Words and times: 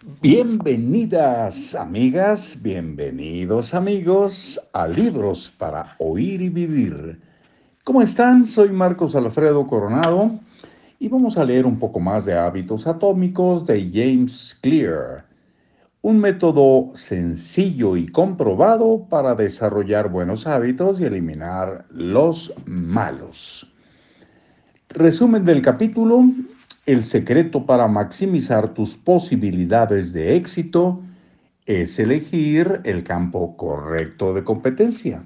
Bienvenidas 0.00 1.74
amigas, 1.74 2.56
bienvenidos 2.62 3.74
amigos 3.74 4.60
a 4.72 4.86
Libros 4.86 5.52
para 5.58 5.96
Oír 5.98 6.40
y 6.40 6.48
Vivir. 6.48 7.20
¿Cómo 7.82 8.00
están? 8.00 8.44
Soy 8.44 8.70
Marcos 8.70 9.16
Alfredo 9.16 9.66
Coronado 9.66 10.38
y 11.00 11.08
vamos 11.08 11.36
a 11.36 11.44
leer 11.44 11.66
un 11.66 11.80
poco 11.80 11.98
más 11.98 12.24
de 12.26 12.38
hábitos 12.38 12.86
atómicos 12.86 13.66
de 13.66 13.90
James 13.92 14.56
Clear, 14.62 15.26
un 16.02 16.20
método 16.20 16.94
sencillo 16.94 17.96
y 17.96 18.06
comprobado 18.06 19.04
para 19.08 19.34
desarrollar 19.34 20.10
buenos 20.10 20.46
hábitos 20.46 21.00
y 21.00 21.06
eliminar 21.06 21.86
los 21.90 22.54
malos. 22.66 23.74
Resumen 24.90 25.44
del 25.44 25.60
capítulo, 25.60 26.24
el 26.88 27.04
secreto 27.04 27.66
para 27.66 27.86
maximizar 27.86 28.72
tus 28.72 28.96
posibilidades 28.96 30.14
de 30.14 30.36
éxito 30.36 31.02
es 31.66 31.98
elegir 31.98 32.80
el 32.84 33.04
campo 33.04 33.58
correcto 33.58 34.32
de 34.32 34.42
competencia. 34.42 35.22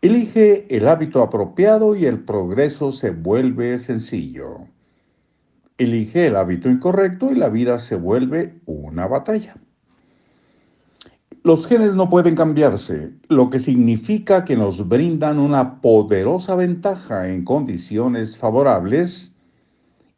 Elige 0.00 0.66
el 0.76 0.88
hábito 0.88 1.22
apropiado 1.22 1.94
y 1.94 2.06
el 2.06 2.24
progreso 2.24 2.90
se 2.90 3.10
vuelve 3.10 3.78
sencillo. 3.78 4.66
Elige 5.78 6.26
el 6.26 6.34
hábito 6.34 6.68
incorrecto 6.68 7.30
y 7.30 7.36
la 7.36 7.48
vida 7.48 7.78
se 7.78 7.94
vuelve 7.94 8.58
una 8.66 9.06
batalla. 9.06 9.54
Los 11.44 11.68
genes 11.68 11.94
no 11.94 12.08
pueden 12.08 12.34
cambiarse, 12.34 13.14
lo 13.28 13.48
que 13.48 13.60
significa 13.60 14.44
que 14.44 14.56
nos 14.56 14.88
brindan 14.88 15.38
una 15.38 15.80
poderosa 15.80 16.56
ventaja 16.56 17.28
en 17.28 17.44
condiciones 17.44 18.36
favorables 18.36 19.31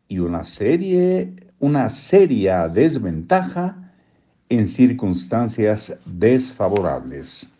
y 0.08 0.18
una 0.18 0.44
serie, 0.44 1.34
una 1.58 1.88
seria 1.88 2.68
desventaja 2.68 3.92
en 4.48 4.66
circunstancias 4.68 5.96
desfavorables. 6.04 7.50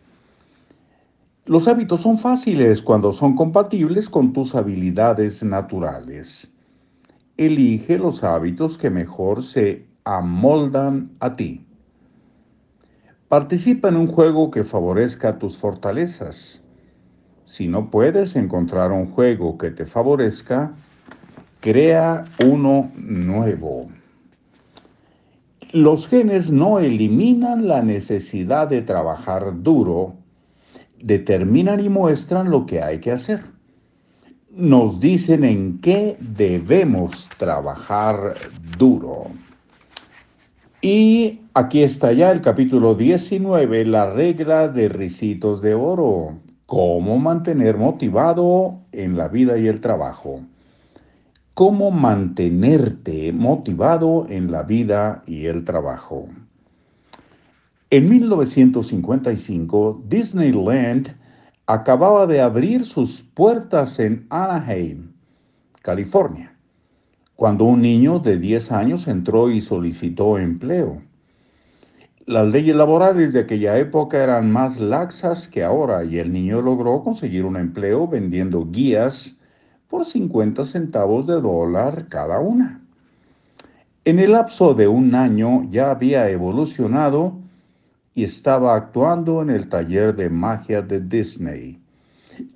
Los 1.46 1.68
hábitos 1.68 2.00
son 2.00 2.18
fáciles 2.18 2.80
cuando 2.80 3.12
son 3.12 3.34
compatibles 3.36 4.08
con 4.08 4.32
tus 4.32 4.54
habilidades 4.54 5.42
naturales. 5.42 6.50
Elige 7.36 7.98
los 7.98 8.24
hábitos 8.24 8.78
que 8.78 8.90
mejor 8.90 9.42
se 9.42 9.86
amoldan 10.04 11.10
a 11.20 11.32
ti. 11.32 11.66
Participa 13.28 13.88
en 13.88 13.96
un 13.96 14.06
juego 14.06 14.50
que 14.50 14.64
favorezca 14.64 15.38
tus 15.38 15.56
fortalezas. 15.56 16.62
Si 17.44 17.68
no 17.68 17.90
puedes 17.90 18.36
encontrar 18.36 18.92
un 18.92 19.10
juego 19.10 19.58
que 19.58 19.70
te 19.70 19.84
favorezca, 19.84 20.74
crea 21.64 22.26
uno 22.44 22.92
nuevo. 22.94 23.88
Los 25.72 26.06
genes 26.06 26.50
no 26.50 26.78
eliminan 26.78 27.68
la 27.68 27.80
necesidad 27.80 28.68
de 28.68 28.82
trabajar 28.82 29.62
duro, 29.62 30.14
determinan 31.02 31.80
y 31.80 31.88
muestran 31.88 32.50
lo 32.50 32.66
que 32.66 32.82
hay 32.82 32.98
que 32.98 33.12
hacer. 33.12 33.44
Nos 34.50 35.00
dicen 35.00 35.42
en 35.42 35.80
qué 35.80 36.18
debemos 36.20 37.30
trabajar 37.38 38.34
duro. 38.76 39.28
Y 40.82 41.40
aquí 41.54 41.82
está 41.82 42.12
ya 42.12 42.30
el 42.30 42.42
capítulo 42.42 42.94
19, 42.94 43.86
la 43.86 44.12
regla 44.12 44.68
de 44.68 44.90
risitos 44.90 45.62
de 45.62 45.72
oro, 45.72 46.40
cómo 46.66 47.18
mantener 47.18 47.78
motivado 47.78 48.80
en 48.92 49.16
la 49.16 49.28
vida 49.28 49.56
y 49.56 49.66
el 49.66 49.80
trabajo 49.80 50.42
cómo 51.54 51.90
mantenerte 51.92 53.32
motivado 53.32 54.26
en 54.28 54.50
la 54.50 54.64
vida 54.64 55.22
y 55.24 55.46
el 55.46 55.64
trabajo. 55.64 56.26
En 57.90 58.08
1955, 58.08 60.02
Disneyland 60.08 61.16
acababa 61.66 62.26
de 62.26 62.40
abrir 62.40 62.84
sus 62.84 63.22
puertas 63.22 64.00
en 64.00 64.26
Anaheim, 64.30 65.12
California, 65.80 66.56
cuando 67.36 67.64
un 67.66 67.82
niño 67.82 68.18
de 68.18 68.36
10 68.36 68.72
años 68.72 69.06
entró 69.06 69.48
y 69.48 69.60
solicitó 69.60 70.38
empleo. 70.38 71.02
Las 72.26 72.50
leyes 72.50 72.74
laborales 72.74 73.32
de 73.32 73.40
aquella 73.40 73.78
época 73.78 74.20
eran 74.20 74.50
más 74.50 74.80
laxas 74.80 75.46
que 75.46 75.62
ahora 75.62 76.02
y 76.04 76.18
el 76.18 76.32
niño 76.32 76.60
logró 76.62 77.04
conseguir 77.04 77.44
un 77.44 77.56
empleo 77.56 78.08
vendiendo 78.08 78.66
guías 78.68 79.38
por 79.94 80.04
50 80.04 80.64
centavos 80.64 81.24
de 81.24 81.40
dólar 81.40 82.08
cada 82.08 82.40
una. 82.40 82.84
En 84.04 84.18
el 84.18 84.32
lapso 84.32 84.74
de 84.74 84.88
un 84.88 85.14
año 85.14 85.70
ya 85.70 85.92
había 85.92 86.28
evolucionado 86.30 87.38
y 88.12 88.24
estaba 88.24 88.74
actuando 88.74 89.40
en 89.40 89.50
el 89.50 89.68
taller 89.68 90.16
de 90.16 90.28
magia 90.30 90.82
de 90.82 90.98
Disney, 90.98 91.80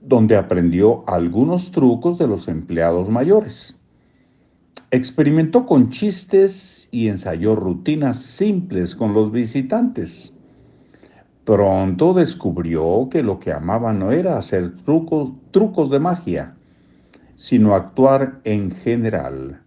donde 0.02 0.34
aprendió 0.34 1.08
algunos 1.08 1.70
trucos 1.70 2.18
de 2.18 2.26
los 2.26 2.48
empleados 2.48 3.08
mayores. 3.08 3.76
Experimentó 4.90 5.64
con 5.64 5.90
chistes 5.90 6.88
y 6.90 7.06
ensayó 7.06 7.54
rutinas 7.54 8.18
simples 8.18 8.96
con 8.96 9.14
los 9.14 9.30
visitantes. 9.30 10.34
Pronto 11.44 12.14
descubrió 12.14 13.08
que 13.08 13.22
lo 13.22 13.38
que 13.38 13.52
amaba 13.52 13.92
no 13.92 14.10
era 14.10 14.36
hacer 14.36 14.74
trucos, 14.82 15.30
trucos 15.52 15.88
de 15.88 16.00
magia, 16.00 16.57
sino 17.38 17.76
actuar 17.76 18.40
en 18.42 18.72
general. 18.72 19.62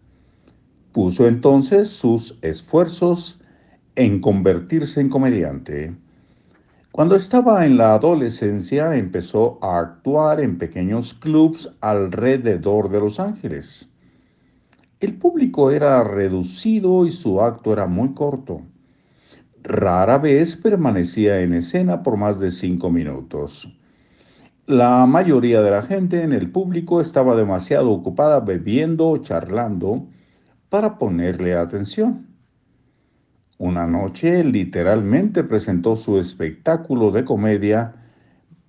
Puso 0.91 1.25
entonces 1.25 1.89
sus 1.89 2.37
esfuerzos 2.41 3.39
en 3.95 4.19
convertirse 4.19 4.99
en 4.99 5.07
comediante. 5.07 5.95
Cuando 6.91 7.15
estaba 7.15 7.65
en 7.65 7.77
la 7.77 7.93
adolescencia 7.93 8.93
empezó 8.97 9.57
a 9.61 9.79
actuar 9.79 10.41
en 10.41 10.57
pequeños 10.57 11.13
clubs 11.13 11.73
alrededor 11.79 12.89
de 12.89 12.99
Los 12.99 13.21
Ángeles. 13.21 13.87
El 14.99 15.17
público 15.17 15.71
era 15.71 16.03
reducido 16.03 17.05
y 17.05 17.09
su 17.09 17.39
acto 17.39 17.71
era 17.71 17.87
muy 17.87 18.13
corto. 18.13 18.63
Rara 19.63 20.17
vez 20.17 20.57
permanecía 20.57 21.39
en 21.39 21.53
escena 21.53 22.03
por 22.03 22.17
más 22.17 22.37
de 22.37 22.51
cinco 22.51 22.89
minutos. 22.89 23.73
La 24.71 25.05
mayoría 25.05 25.61
de 25.61 25.69
la 25.69 25.81
gente 25.81 26.23
en 26.23 26.31
el 26.31 26.49
público 26.49 27.01
estaba 27.01 27.35
demasiado 27.35 27.91
ocupada 27.91 28.39
bebiendo 28.39 29.09
o 29.09 29.17
charlando 29.17 30.07
para 30.69 30.97
ponerle 30.97 31.57
atención. 31.57 32.27
Una 33.57 33.85
noche 33.85 34.45
literalmente 34.45 35.43
presentó 35.43 35.97
su 35.97 36.17
espectáculo 36.17 37.11
de 37.11 37.25
comedia 37.25 37.95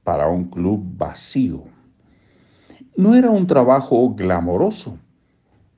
para 0.03 0.27
un 0.27 0.51
club 0.51 0.83
vacío. 0.97 1.67
No 2.97 3.15
era 3.15 3.31
un 3.31 3.47
trabajo 3.47 4.13
glamoroso, 4.13 4.99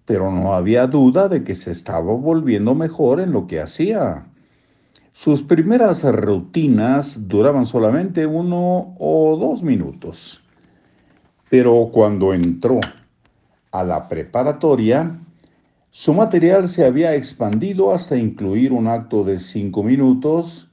pero 0.07 0.33
no 0.33 0.55
había 0.55 0.87
duda 0.87 1.29
de 1.29 1.45
que 1.45 1.55
se 1.55 1.71
estaba 1.71 2.15
volviendo 2.15 2.75
mejor 2.75 3.21
en 3.21 3.31
lo 3.31 3.47
que 3.47 3.61
hacía. 3.61 4.27
Sus 5.17 5.45
primeras 5.45 6.03
rutinas 6.03 7.29
duraban 7.29 7.65
solamente 7.65 8.27
uno 8.27 8.97
o 8.99 9.37
dos 9.37 9.63
minutos, 9.63 10.43
pero 11.49 11.89
cuando 11.93 12.35
entró 12.35 12.81
a 13.71 13.85
la 13.85 14.09
preparatoria, 14.09 15.17
su 15.91 16.15
material 16.15 16.69
se 16.69 16.85
había 16.85 17.15
expandido 17.15 17.95
hasta 17.95 18.17
incluir 18.17 18.73
un 18.73 18.89
acto 18.89 19.23
de 19.23 19.39
cinco 19.39 19.85
minutos 19.85 20.73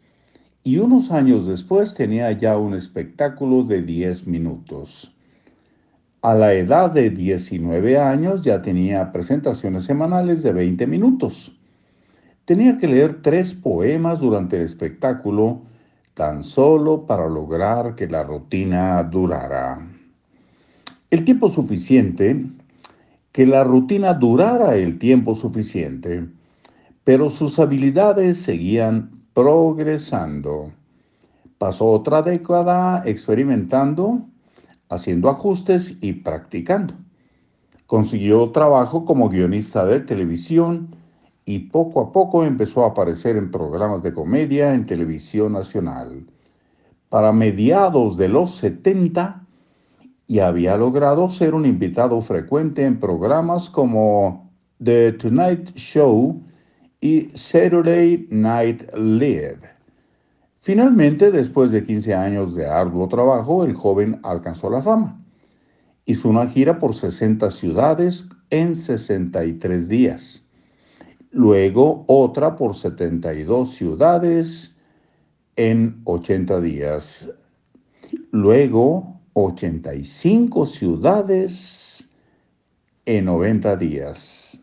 y 0.63 0.79
unos 0.79 1.11
años 1.11 1.45
después 1.45 1.93
tenía 1.93 2.31
ya 2.31 2.57
un 2.57 2.73
espectáculo 2.73 3.61
de 3.61 3.83
diez 3.83 4.25
minutos. 4.25 5.15
A 6.23 6.33
la 6.33 6.51
edad 6.53 6.89
de 6.89 7.11
19 7.11 7.99
años 7.99 8.41
ya 8.41 8.59
tenía 8.63 9.11
presentaciones 9.11 9.83
semanales 9.83 10.41
de 10.41 10.51
20 10.51 10.87
minutos 10.87 11.60
tenía 12.51 12.77
que 12.77 12.85
leer 12.85 13.21
tres 13.21 13.53
poemas 13.53 14.19
durante 14.19 14.57
el 14.57 14.63
espectáculo 14.63 15.61
tan 16.13 16.43
solo 16.43 17.05
para 17.05 17.29
lograr 17.29 17.95
que 17.95 18.09
la 18.09 18.23
rutina 18.23 19.01
durara. 19.03 19.79
El 21.09 21.23
tiempo 21.23 21.47
suficiente, 21.47 22.45
que 23.31 23.45
la 23.45 23.63
rutina 23.63 24.13
durara 24.13 24.75
el 24.75 24.99
tiempo 24.99 25.33
suficiente, 25.33 26.27
pero 27.05 27.29
sus 27.29 27.57
habilidades 27.57 28.39
seguían 28.39 29.23
progresando. 29.33 30.73
Pasó 31.57 31.89
otra 31.89 32.21
década 32.21 33.01
experimentando, 33.05 34.25
haciendo 34.89 35.29
ajustes 35.29 35.95
y 36.01 36.11
practicando. 36.11 36.95
Consiguió 37.87 38.49
trabajo 38.49 39.05
como 39.05 39.29
guionista 39.29 39.85
de 39.85 40.01
televisión 40.01 40.99
y 41.45 41.59
poco 41.59 42.01
a 42.01 42.11
poco 42.11 42.43
empezó 42.43 42.83
a 42.83 42.89
aparecer 42.89 43.35
en 43.35 43.51
programas 43.51 44.03
de 44.03 44.13
comedia 44.13 44.73
en 44.73 44.85
televisión 44.85 45.53
nacional. 45.53 46.25
Para 47.09 47.31
mediados 47.31 48.17
de 48.17 48.29
los 48.29 48.51
70, 48.55 49.41
y 50.31 50.39
había 50.39 50.77
logrado 50.77 51.27
ser 51.27 51.53
un 51.53 51.65
invitado 51.65 52.21
frecuente 52.21 52.85
en 52.85 53.01
programas 53.01 53.69
como 53.69 54.49
The 54.81 55.11
Tonight 55.11 55.73
Show 55.75 56.41
y 57.01 57.29
Saturday 57.33 58.27
Night 58.29 58.83
Live. 58.95 59.59
Finalmente, 60.57 61.31
después 61.31 61.71
de 61.71 61.83
15 61.83 62.13
años 62.13 62.55
de 62.55 62.65
arduo 62.65 63.09
trabajo, 63.09 63.65
el 63.65 63.73
joven 63.73 64.21
alcanzó 64.23 64.69
la 64.69 64.81
fama. 64.81 65.21
Hizo 66.05 66.29
una 66.29 66.47
gira 66.47 66.79
por 66.79 66.95
60 66.95 67.51
ciudades 67.51 68.29
en 68.51 68.73
63 68.73 69.89
días. 69.89 70.50
Luego 71.31 72.03
otra 72.07 72.55
por 72.55 72.75
72 72.75 73.69
ciudades 73.69 74.77
en 75.55 76.01
80 76.03 76.59
días. 76.61 77.29
Luego 78.31 79.21
85 79.33 80.65
ciudades 80.65 82.09
en 83.05 83.25
90 83.25 83.75
días. 83.77 84.61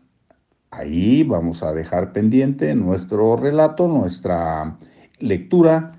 Ahí 0.71 1.23
vamos 1.23 1.63
a 1.63 1.73
dejar 1.73 2.13
pendiente 2.13 2.75
nuestro 2.75 3.35
relato, 3.35 3.87
nuestra 3.87 4.77
lectura 5.17 5.93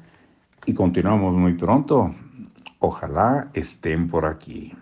y 0.67 0.75
continuamos 0.75 1.34
muy 1.34 1.55
pronto. 1.55 2.14
Ojalá 2.78 3.50
estén 3.55 4.08
por 4.08 4.25
aquí. 4.25 4.72